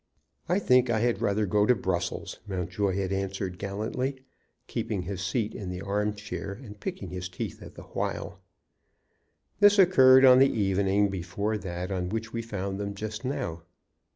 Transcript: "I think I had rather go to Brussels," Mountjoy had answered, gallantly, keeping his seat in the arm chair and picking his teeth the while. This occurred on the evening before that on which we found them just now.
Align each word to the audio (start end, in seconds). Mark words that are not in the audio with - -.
"I 0.49 0.57
think 0.57 0.89
I 0.89 0.97
had 1.01 1.21
rather 1.21 1.45
go 1.45 1.67
to 1.67 1.75
Brussels," 1.75 2.39
Mountjoy 2.47 2.95
had 2.95 3.13
answered, 3.13 3.59
gallantly, 3.59 4.21
keeping 4.65 5.03
his 5.03 5.21
seat 5.23 5.53
in 5.53 5.69
the 5.69 5.83
arm 5.83 6.15
chair 6.15 6.53
and 6.53 6.79
picking 6.79 7.11
his 7.11 7.29
teeth 7.29 7.59
the 7.59 7.69
while. 7.83 8.39
This 9.59 9.77
occurred 9.77 10.25
on 10.25 10.39
the 10.39 10.49
evening 10.51 11.09
before 11.09 11.55
that 11.59 11.91
on 11.91 12.09
which 12.09 12.33
we 12.33 12.41
found 12.41 12.79
them 12.79 12.95
just 12.95 13.23
now. 13.23 13.61